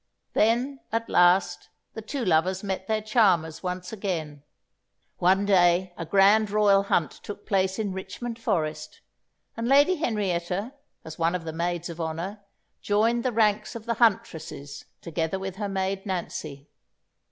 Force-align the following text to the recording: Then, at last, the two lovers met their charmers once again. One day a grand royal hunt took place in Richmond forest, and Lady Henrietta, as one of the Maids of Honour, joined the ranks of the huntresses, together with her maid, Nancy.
Then, 0.33 0.79
at 0.91 1.09
last, 1.11 1.69
the 1.93 2.01
two 2.01 2.25
lovers 2.25 2.63
met 2.63 2.87
their 2.87 3.03
charmers 3.03 3.61
once 3.61 3.93
again. 3.93 4.41
One 5.19 5.45
day 5.45 5.93
a 5.95 6.07
grand 6.07 6.49
royal 6.49 6.81
hunt 6.81 7.11
took 7.11 7.45
place 7.45 7.77
in 7.77 7.93
Richmond 7.93 8.39
forest, 8.39 9.01
and 9.55 9.67
Lady 9.67 9.97
Henrietta, 9.97 10.73
as 11.05 11.19
one 11.19 11.35
of 11.35 11.43
the 11.43 11.53
Maids 11.53 11.87
of 11.87 12.01
Honour, 12.01 12.39
joined 12.81 13.23
the 13.23 13.31
ranks 13.31 13.75
of 13.75 13.85
the 13.85 13.93
huntresses, 14.01 14.85
together 15.01 15.37
with 15.37 15.57
her 15.57 15.69
maid, 15.69 16.03
Nancy. 16.07 16.67